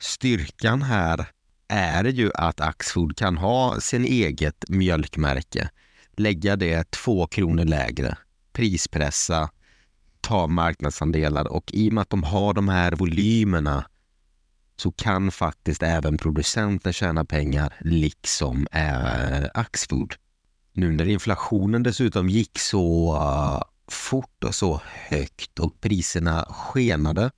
Styrkan 0.00 0.82
här 0.82 1.26
är 1.68 2.04
ju 2.04 2.30
att 2.34 2.60
Axfood 2.60 3.16
kan 3.16 3.36
ha 3.36 3.80
sin 3.80 4.04
eget 4.04 4.64
mjölkmärke, 4.68 5.70
lägga 6.16 6.56
det 6.56 6.90
två 6.90 7.26
kronor 7.26 7.64
lägre, 7.64 8.18
prispressa, 8.52 9.50
ta 10.20 10.46
marknadsandelar 10.46 11.44
och 11.52 11.70
i 11.72 11.88
och 11.90 11.92
med 11.92 12.02
att 12.02 12.10
de 12.10 12.22
har 12.22 12.54
de 12.54 12.68
här 12.68 12.92
volymerna 12.92 13.84
så 14.76 14.92
kan 14.92 15.30
faktiskt 15.30 15.82
även 15.82 16.18
producenter 16.18 16.92
tjäna 16.92 17.24
pengar 17.24 17.74
liksom 17.80 18.66
äh, 18.72 19.44
Axfood. 19.54 20.14
Nu 20.72 20.92
när 20.92 21.08
inflationen 21.08 21.82
dessutom 21.82 22.28
gick 22.28 22.58
så 22.58 23.14
uh, 23.14 23.62
fort 23.88 24.44
och 24.44 24.54
så 24.54 24.80
högt 24.84 25.58
och 25.58 25.80
priserna 25.80 26.44
skenade 26.48 27.30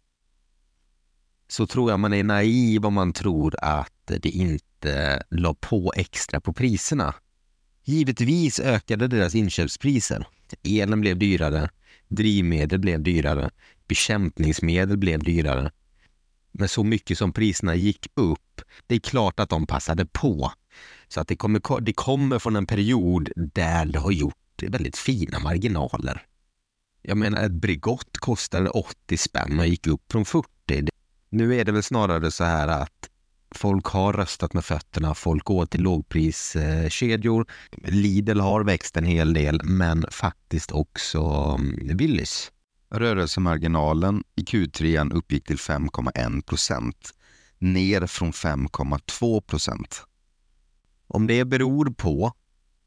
så 1.48 1.66
tror 1.66 1.90
jag 1.90 2.00
man 2.00 2.12
är 2.12 2.24
naiv 2.24 2.86
om 2.86 2.94
man 2.94 3.12
tror 3.12 3.54
att 3.62 3.92
det 4.06 4.28
inte 4.28 5.22
la 5.30 5.54
på 5.54 5.92
extra 5.96 6.40
på 6.40 6.52
priserna. 6.52 7.14
Givetvis 7.84 8.60
ökade 8.60 9.08
deras 9.08 9.34
inköpspriser. 9.34 10.26
Elen 10.62 11.00
blev 11.00 11.18
dyrare, 11.18 11.70
drivmedel 12.08 12.78
blev 12.78 13.02
dyrare, 13.02 13.50
bekämpningsmedel 13.88 14.96
blev 14.96 15.22
dyrare. 15.24 15.70
Men 16.52 16.68
så 16.68 16.84
mycket 16.84 17.18
som 17.18 17.32
priserna 17.32 17.74
gick 17.74 18.06
upp, 18.14 18.60
det 18.86 18.94
är 18.94 19.00
klart 19.00 19.40
att 19.40 19.50
de 19.50 19.66
passade 19.66 20.06
på. 20.06 20.52
Så 21.08 21.20
att 21.20 21.28
det 21.28 21.36
kommer, 21.36 21.80
det 21.80 21.92
kommer 21.92 22.38
från 22.38 22.56
en 22.56 22.66
period 22.66 23.30
där 23.36 23.86
det 23.86 23.98
har 23.98 24.12
gjort 24.12 24.62
väldigt 24.62 24.96
fina 24.96 25.38
marginaler. 25.38 26.26
Jag 27.08 27.16
menar, 27.16 27.42
ett 27.42 27.52
Bregott 27.52 28.18
kostade 28.18 28.70
80 28.70 29.16
spänn 29.16 29.58
och 29.58 29.66
gick 29.66 29.86
upp 29.86 30.12
från 30.12 30.24
40. 30.24 30.48
Nu 31.30 31.60
är 31.60 31.64
det 31.64 31.72
väl 31.72 31.82
snarare 31.82 32.30
så 32.30 32.44
här 32.44 32.68
att 32.68 33.08
folk 33.54 33.86
har 33.86 34.12
röstat 34.12 34.54
med 34.54 34.64
fötterna, 34.64 35.14
folk 35.14 35.44
går 35.44 35.66
till 35.66 35.82
lågpriskedjor. 35.82 37.46
Lidl 37.84 38.40
har 38.40 38.64
växt 38.64 38.96
en 38.96 39.04
hel 39.04 39.34
del, 39.34 39.60
men 39.64 40.04
faktiskt 40.10 40.72
också 40.72 41.18
mm, 41.58 41.96
Willys. 41.96 42.52
Rörelsemarginalen 42.90 44.24
i 44.36 44.42
Q3 44.42 45.14
uppgick 45.14 45.46
till 45.46 45.58
5,1 45.58 46.42
procent, 46.42 47.10
ner 47.58 48.06
från 48.06 48.32
5,2 48.32 49.40
procent. 49.40 50.04
Om 51.06 51.26
det 51.26 51.44
beror 51.44 51.90
på 51.90 52.32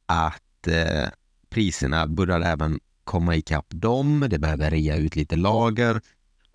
att 0.06 0.68
eh, 0.68 1.10
priserna 1.50 2.08
börjar 2.08 2.42
även 2.42 2.80
komma 3.04 3.36
ikapp 3.36 3.66
dem, 3.70 4.26
det 4.30 4.40
behöver 4.40 4.72
rea 4.72 4.96
ut 4.96 5.16
lite 5.16 5.36
lager 5.36 6.02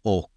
och 0.02 0.32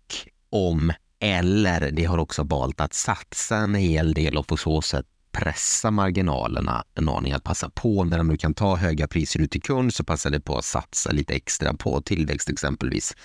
om 0.50 0.92
eller 1.20 1.92
de 1.92 2.06
har 2.06 2.18
också 2.18 2.44
valt 2.44 2.82
att 2.82 2.94
satsa 2.94 3.58
en 3.58 3.76
hel 3.76 4.14
del 4.14 4.38
och 4.38 4.48
på 4.48 4.58
så 4.58 4.82
sätt 4.82 5.06
pressa 5.32 5.92
marginalerna 5.92 6.84
en 6.96 7.10
aning. 7.10 7.34
Att 7.34 7.44
passa 7.44 7.70
på 7.70 8.04
när 8.04 8.18
de 8.18 8.28
nu 8.28 8.38
kan 8.38 8.54
ta 8.54 8.76
höga 8.76 9.08
priser 9.08 9.40
ut 9.40 9.52
till 9.52 9.62
kund 9.62 9.94
så 9.94 10.04
passar 10.04 10.30
det 10.30 10.40
på 10.40 10.58
att 10.58 10.66
satsa 10.66 11.12
lite 11.12 11.34
extra 11.34 11.74
på 11.74 12.02
tillväxt 12.02 12.50
exempelvis. 12.50 13.16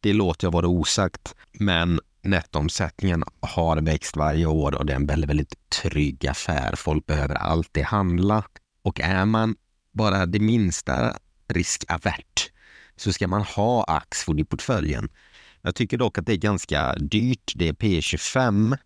Det 0.00 0.12
låter 0.12 0.46
jag 0.46 0.52
vara 0.52 0.66
osagt, 0.66 1.34
men 1.52 2.00
nettoomsättningen 2.22 3.24
har 3.40 3.76
växt 3.76 4.16
varje 4.16 4.46
år 4.46 4.74
och 4.74 4.86
det 4.86 4.92
är 4.92 4.96
en 4.96 5.06
väldigt, 5.06 5.30
väldigt 5.30 5.70
trygg 5.82 6.26
affär. 6.26 6.74
Folk 6.76 7.06
behöver 7.06 7.34
alltid 7.34 7.84
handla 7.84 8.44
och 8.82 9.00
är 9.00 9.24
man 9.24 9.56
bara 9.92 10.26
det 10.26 10.40
minsta 10.40 11.16
riskavert 11.48 12.50
så 12.96 13.12
ska 13.12 13.28
man 13.28 13.42
ha 13.42 13.84
Axfood 13.84 14.40
i 14.40 14.44
portföljen. 14.44 15.08
Jag 15.62 15.74
tycker 15.74 15.98
dock 15.98 16.18
att 16.18 16.26
det 16.26 16.32
är 16.32 16.36
ganska 16.36 16.94
dyrt. 16.94 17.52
Det 17.54 17.68
är 17.68 17.72
P25. 17.72 18.78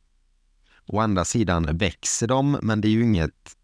Å 0.86 1.00
andra 1.00 1.24
sidan 1.24 1.76
växer 1.78 2.26
de, 2.26 2.58
men 2.62 2.80
det 2.80 2.88
är 2.88 2.90
ju 2.90 3.02
inget 3.02 3.56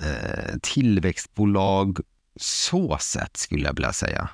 eh, 0.00 0.56
tillväxtbolag 0.62 1.98
så 2.36 2.98
sett 2.98 3.36
skulle 3.36 3.64
jag 3.64 3.74
vilja 3.74 3.92
säga. 3.92 4.28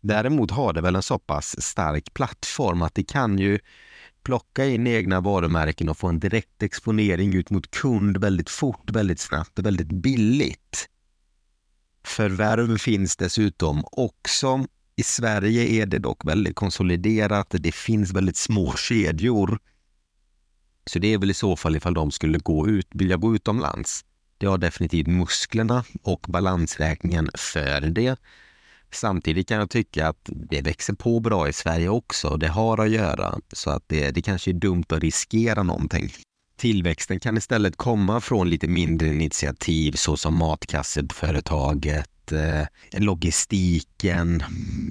Däremot 0.00 0.50
har 0.50 0.72
det 0.72 0.80
väl 0.80 0.96
en 0.96 1.02
så 1.02 1.18
pass 1.18 1.62
stark 1.62 2.14
plattform 2.14 2.82
att 2.82 2.94
det 2.94 3.04
kan 3.04 3.38
ju 3.38 3.58
plocka 4.22 4.66
in 4.66 4.86
egna 4.86 5.20
varumärken 5.20 5.88
och 5.88 5.98
få 5.98 6.08
en 6.08 6.20
direkt 6.20 6.62
exponering 6.62 7.34
ut 7.34 7.50
mot 7.50 7.70
kund 7.70 8.16
väldigt 8.16 8.50
fort, 8.50 8.90
väldigt 8.90 9.20
snabbt 9.20 9.58
och 9.58 9.66
väldigt 9.66 9.92
billigt. 9.92 10.88
Förvärv 12.04 12.78
finns 12.78 13.16
dessutom 13.16 13.84
också 13.92 14.66
i 14.96 15.02
Sverige 15.02 15.82
är 15.82 15.86
det 15.86 15.98
dock 15.98 16.24
väldigt 16.24 16.56
konsoliderat. 16.56 17.46
Det 17.50 17.74
finns 17.74 18.12
väldigt 18.12 18.36
små 18.36 18.76
kedjor. 18.76 19.58
Så 20.86 20.98
det 20.98 21.12
är 21.12 21.18
väl 21.18 21.30
i 21.30 21.34
så 21.34 21.56
fall 21.56 21.76
ifall 21.76 21.94
de 21.94 22.10
skulle 22.10 22.38
gå 22.38 22.68
ut, 22.68 22.88
vilja 22.90 23.16
gå 23.16 23.34
utomlands. 23.34 24.04
Det 24.38 24.46
har 24.46 24.58
definitivt 24.58 25.06
musklerna 25.06 25.84
och 26.02 26.26
balansräkningen 26.28 27.30
för 27.34 27.80
det. 27.80 28.20
Samtidigt 28.90 29.48
kan 29.48 29.58
jag 29.58 29.70
tycka 29.70 30.08
att 30.08 30.20
det 30.24 30.62
växer 30.62 30.94
på 30.94 31.20
bra 31.20 31.48
i 31.48 31.52
Sverige 31.52 31.88
också. 31.88 32.36
Det 32.36 32.48
har 32.48 32.78
att 32.78 32.90
göra 32.90 33.38
så 33.52 33.70
att 33.70 33.84
det, 33.86 34.10
det 34.10 34.22
kanske 34.22 34.50
är 34.50 34.54
dumt 34.54 34.84
att 34.88 35.02
riskera 35.02 35.62
någonting. 35.62 36.12
Tillväxten 36.62 37.20
kan 37.20 37.36
istället 37.36 37.76
komma 37.76 38.20
från 38.20 38.50
lite 38.50 38.68
mindre 38.68 39.08
initiativ 39.08 39.92
såsom 39.92 40.38
matkasseföretaget 40.38 42.32
eh, 42.32 42.66
logistiken, 42.92 44.42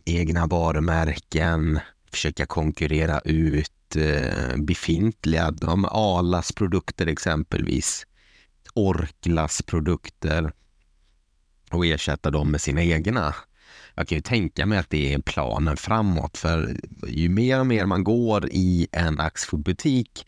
egna 0.05 0.47
varumärken, 0.47 1.79
försöka 2.11 2.45
konkurrera 2.45 3.19
ut 3.19 3.95
eh, 3.95 4.57
befintliga, 4.57 5.51
de 5.51 5.85
Alas 5.85 6.51
produkter 6.51 7.07
exempelvis, 7.07 8.05
Orklas 8.73 9.61
produkter 9.61 10.53
och 11.71 11.85
ersätta 11.85 12.31
dem 12.31 12.51
med 12.51 12.61
sina 12.61 12.83
egna. 12.83 13.35
Jag 13.95 14.07
kan 14.07 14.15
ju 14.15 14.21
tänka 14.21 14.65
mig 14.65 14.77
att 14.77 14.89
det 14.89 15.13
är 15.13 15.19
planen 15.19 15.77
framåt 15.77 16.37
för 16.37 16.77
ju 17.07 17.29
mer 17.29 17.59
och 17.59 17.67
mer 17.67 17.85
man 17.85 18.03
går 18.03 18.49
i 18.49 18.87
en 18.91 19.19
Axfood-butik 19.19 20.25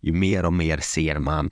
ju 0.00 0.12
mer 0.12 0.44
och 0.44 0.52
mer 0.52 0.78
ser 0.78 1.18
man 1.18 1.50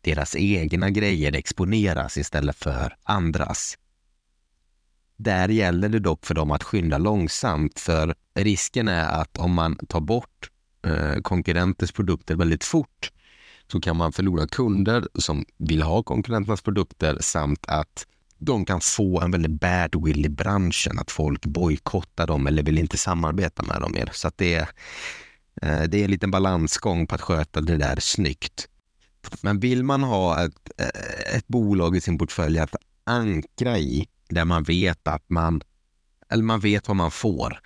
deras 0.00 0.36
egna 0.36 0.90
grejer 0.90 1.36
exponeras 1.36 2.16
istället 2.16 2.56
för 2.56 2.96
andras. 3.02 3.78
Där 5.16 5.48
gäller 5.48 5.88
det 5.88 5.98
dock 5.98 6.26
för 6.26 6.34
dem 6.34 6.50
att 6.50 6.62
skynda 6.62 6.98
långsamt 6.98 7.80
för 7.80 8.14
risken 8.34 8.88
är 8.88 9.20
att 9.20 9.38
om 9.38 9.52
man 9.52 9.76
tar 9.76 10.00
bort 10.00 10.50
eh, 10.86 11.20
konkurrenters 11.22 11.92
produkter 11.92 12.36
väldigt 12.36 12.64
fort 12.64 13.10
så 13.72 13.80
kan 13.80 13.96
man 13.96 14.12
förlora 14.12 14.46
kunder 14.46 15.08
som 15.14 15.44
vill 15.58 15.82
ha 15.82 16.02
konkurrenternas 16.02 16.62
produkter 16.62 17.18
samt 17.20 17.64
att 17.68 18.06
de 18.38 18.64
kan 18.64 18.80
få 18.80 19.20
en 19.20 19.30
väldigt 19.30 19.60
badwill 19.60 20.26
i 20.26 20.28
branschen, 20.28 20.98
att 20.98 21.10
folk 21.10 21.46
bojkottar 21.46 22.26
dem 22.26 22.46
eller 22.46 22.62
vill 22.62 22.78
inte 22.78 22.96
samarbeta 22.96 23.62
med 23.62 23.80
dem 23.80 23.92
mer. 23.92 24.10
Så 24.12 24.28
att 24.28 24.38
det, 24.38 24.54
är, 24.54 24.68
det 25.64 26.00
är 26.00 26.04
en 26.04 26.10
liten 26.10 26.30
balansgång 26.30 27.06
på 27.06 27.14
att 27.14 27.20
sköta 27.20 27.60
det 27.60 27.76
där 27.76 27.96
snyggt. 28.00 28.68
Men 29.40 29.60
vill 29.60 29.84
man 29.84 30.02
ha 30.02 30.44
ett, 30.44 30.70
eh, 30.78 31.36
ett 31.36 31.48
bolag 31.48 31.96
i 31.96 32.00
sin 32.00 32.18
portfölj 32.18 32.58
att 32.58 32.76
ankra 33.04 33.78
i 33.78 34.08
där 34.28 34.44
man 34.44 34.62
vet 34.62 35.08
att 35.08 35.30
man, 35.30 35.60
eller 36.28 36.42
man 36.42 36.60
vet 36.60 36.88
vad 36.88 36.96
man 36.96 37.10
får. 37.10 37.60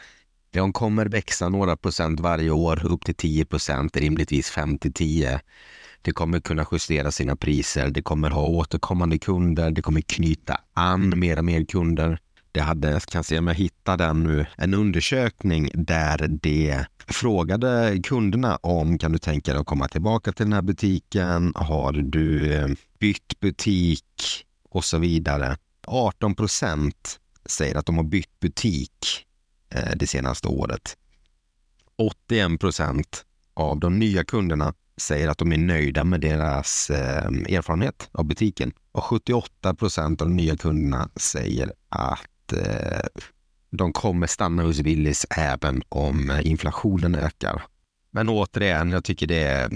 De 0.50 0.72
kommer 0.72 1.06
växa 1.06 1.48
några 1.48 1.76
procent 1.76 2.20
varje 2.20 2.50
år, 2.50 2.86
upp 2.86 3.04
till 3.04 3.14
10 3.14 3.44
procent, 3.44 3.96
rimligtvis 3.96 4.50
5 4.50 4.78
till 4.78 4.92
10. 4.92 5.40
Det 6.02 6.12
kommer 6.12 6.40
kunna 6.40 6.66
justera 6.72 7.12
sina 7.12 7.36
priser, 7.36 7.90
det 7.90 8.02
kommer 8.02 8.30
ha 8.30 8.46
återkommande 8.46 9.18
kunder, 9.18 9.70
det 9.70 9.82
kommer 9.82 10.00
knyta 10.00 10.60
an 10.74 11.14
mer 11.16 11.38
och 11.38 11.44
mer 11.44 11.64
kunder. 11.64 12.20
Jag 12.58 12.64
hade, 12.64 12.90
jag 12.90 13.02
kan 13.02 13.24
se 13.24 13.38
om 13.38 13.46
jag 13.46 13.54
hittar 13.54 13.96
den 13.96 14.22
nu, 14.22 14.46
en 14.56 14.74
undersökning 14.74 15.70
där 15.74 16.28
det 16.28 16.86
frågade 17.06 18.00
kunderna 18.04 18.56
om 18.56 18.98
kan 18.98 19.12
du 19.12 19.18
tänka 19.18 19.52
dig 19.52 19.60
att 19.60 19.66
komma 19.66 19.88
tillbaka 19.88 20.32
till 20.32 20.46
den 20.46 20.52
här 20.52 20.62
butiken? 20.62 21.52
Har 21.54 21.92
du 21.92 22.54
eh, 22.54 22.68
bytt 22.98 23.40
butik? 23.40 24.04
och 24.70 24.84
så 24.84 24.98
vidare. 24.98 25.56
18 25.86 26.34
procent 26.34 27.20
säger 27.46 27.74
att 27.74 27.86
de 27.86 27.96
har 27.96 28.04
bytt 28.04 28.40
butik 28.40 29.26
eh, 29.74 29.96
det 29.96 30.06
senaste 30.06 30.48
året. 30.48 30.96
81 31.96 32.60
procent 32.60 33.24
av 33.54 33.80
de 33.80 33.98
nya 33.98 34.24
kunderna 34.24 34.74
säger 34.96 35.28
att 35.28 35.38
de 35.38 35.52
är 35.52 35.58
nöjda 35.58 36.04
med 36.04 36.20
deras 36.20 36.90
eh, 36.90 37.26
erfarenhet 37.26 38.08
av 38.12 38.24
butiken. 38.24 38.72
Och 38.92 39.04
78 39.04 39.74
procent 39.74 40.22
av 40.22 40.28
de 40.28 40.36
nya 40.36 40.56
kunderna 40.56 41.08
säger 41.16 41.72
att 41.88 42.27
eh, 42.52 43.22
de 43.70 43.92
kommer 43.92 44.26
stanna 44.26 44.62
hos 44.62 44.78
Willys 44.78 45.26
även 45.36 45.82
om 45.88 46.30
eh, 46.30 46.46
inflationen 46.46 47.14
ökar. 47.14 47.62
Men 48.10 48.28
återigen, 48.28 48.90
jag 48.90 49.04
tycker 49.04 49.26
det 49.26 49.42
är, 49.42 49.70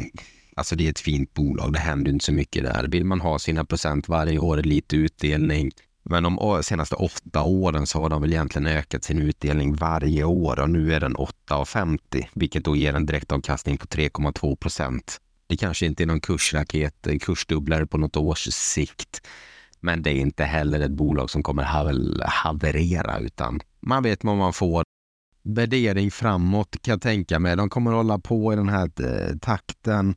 alltså 0.57 0.77
det 0.77 0.87
är 0.87 0.91
ett 0.91 1.01
fint 1.01 1.35
bolag. 1.35 1.73
Det 1.73 1.79
händer 1.79 2.13
inte 2.13 2.25
så 2.25 2.33
mycket 2.33 2.63
där. 2.63 2.89
Vill 2.89 3.05
man 3.05 3.21
ha 3.21 3.39
sina 3.39 3.65
procent 3.65 4.09
varje 4.09 4.39
år, 4.39 4.57
lite 4.57 4.97
utdelning. 4.97 5.71
Men 6.05 6.23
de 6.23 6.61
senaste 6.63 6.95
åtta 6.95 7.43
åren 7.43 7.87
så 7.87 8.03
har 8.03 8.09
de 8.09 8.23
väl 8.23 8.33
egentligen 8.33 8.67
ökat 8.67 9.05
sin 9.05 9.19
utdelning 9.19 9.75
varje 9.75 10.25
år 10.25 10.61
och 10.61 10.71
nu 10.71 10.95
är 10.95 11.01
den 11.01 11.17
8,50 11.17 12.27
vilket 12.35 12.65
då 12.65 12.77
ger 12.77 12.95
en 12.95 13.07
direktavkastning 13.07 13.79
på 13.79 13.87
3,2 13.87 14.57
procent. 14.57 15.21
Det 15.47 15.57
kanske 15.57 15.87
inte 15.87 16.03
är 16.03 16.07
någon 16.07 16.21
kursraket, 16.21 17.07
eh, 17.07 17.19
kursdubblare 17.19 17.87
på 17.87 17.99
något 17.99 18.17
års 18.17 18.49
sikt. 18.53 19.27
Men 19.83 20.03
det 20.03 20.11
är 20.11 20.21
inte 20.21 20.45
heller 20.45 20.81
ett 20.81 20.91
bolag 20.91 21.31
som 21.31 21.43
kommer 21.43 21.63
haverera 22.27 23.19
utan 23.19 23.61
man 23.81 24.03
vet 24.03 24.25
vad 24.25 24.37
man 24.37 24.53
får. 24.53 24.85
Värdering 25.43 26.11
framåt 26.11 26.77
kan 26.83 26.93
jag 26.93 27.03
tänka 27.03 27.39
mig. 27.39 27.57
De 27.57 27.71
kommer 27.71 27.93
hålla 27.93 28.19
på 28.19 28.53
i 28.53 28.57
den 28.57 28.69
här 28.69 28.91
eh, 28.99 29.37
takten. 29.39 30.15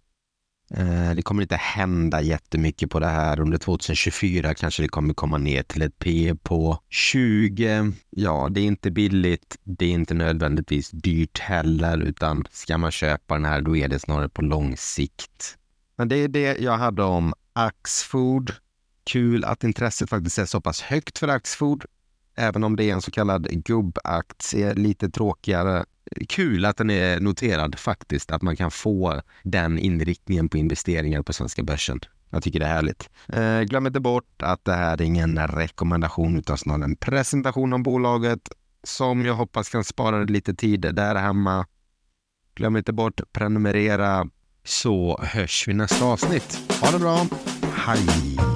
Eh, 0.71 1.15
det 1.15 1.21
kommer 1.21 1.41
inte 1.41 1.55
hända 1.55 2.21
jättemycket 2.21 2.89
på 2.89 2.99
det 2.99 3.07
här. 3.07 3.39
Under 3.39 3.57
2024 3.57 4.53
kanske 4.53 4.81
det 4.83 4.87
kommer 4.87 5.13
komma 5.13 5.37
ner 5.37 5.63
till 5.63 5.81
ett 5.81 5.99
P 5.99 6.35
på 6.43 6.79
20. 6.89 7.91
Ja, 8.09 8.47
det 8.51 8.61
är 8.61 8.65
inte 8.65 8.91
billigt. 8.91 9.57
Det 9.63 9.85
är 9.85 9.91
inte 9.91 10.13
nödvändigtvis 10.13 10.91
dyrt 10.91 11.39
heller, 11.39 11.97
utan 11.97 12.47
ska 12.51 12.77
man 12.77 12.91
köpa 12.91 13.33
den 13.33 13.45
här 13.45 13.61
då 13.61 13.77
är 13.77 13.87
det 13.87 13.99
snarare 13.99 14.29
på 14.29 14.41
lång 14.41 14.77
sikt. 14.77 15.57
Men 15.95 16.07
det 16.07 16.17
är 16.17 16.27
det 16.27 16.57
jag 16.57 16.77
hade 16.77 17.03
om 17.03 17.33
Axfood. 17.53 18.51
Kul 19.05 19.43
att 19.45 19.63
intresset 19.63 20.09
faktiskt 20.09 20.37
är 20.37 20.45
så 20.45 20.61
pass 20.61 20.81
högt 20.81 21.17
för 21.17 21.27
Axfood. 21.27 21.85
Även 22.37 22.63
om 22.63 22.75
det 22.75 22.83
är 22.83 22.93
en 22.93 23.01
så 23.01 23.11
kallad 23.11 23.47
gubbaktie, 23.49 24.73
lite 24.73 25.09
tråkigare. 25.09 25.85
Kul 26.29 26.65
att 26.65 26.77
den 26.77 26.89
är 26.89 27.19
noterad 27.19 27.79
faktiskt, 27.79 28.31
att 28.31 28.41
man 28.41 28.55
kan 28.55 28.71
få 28.71 29.21
den 29.43 29.79
inriktningen 29.79 30.49
på 30.49 30.57
investeringar 30.57 31.21
på 31.21 31.33
svenska 31.33 31.63
börsen. 31.63 31.99
Jag 32.29 32.43
tycker 32.43 32.59
det 32.59 32.65
är 32.65 32.73
härligt. 32.73 33.09
Eh, 33.27 33.61
glöm 33.61 33.87
inte 33.87 33.99
bort 33.99 34.41
att 34.41 34.65
det 34.65 34.73
här 34.73 34.93
är 34.93 35.01
ingen 35.01 35.47
rekommendation 35.47 36.37
utan 36.37 36.57
snarare 36.57 36.83
en 36.83 36.95
presentation 36.95 37.73
om 37.73 37.83
bolaget 37.83 38.49
som 38.83 39.25
jag 39.25 39.33
hoppas 39.33 39.69
kan 39.69 39.83
spara 39.83 40.23
lite 40.23 40.53
tid 40.53 40.81
där 40.81 41.15
hemma. 41.15 41.65
Glöm 42.55 42.77
inte 42.77 42.93
bort 42.93 43.21
prenumerera 43.31 44.27
så 44.63 45.19
hörs 45.23 45.67
vi 45.67 45.73
nästa 45.73 46.05
avsnitt. 46.05 46.59
Ha 46.81 46.91
det 46.91 46.99
bra. 46.99 47.27
Hej! 47.73 48.54